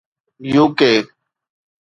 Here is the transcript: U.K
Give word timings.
U.K 0.61 0.79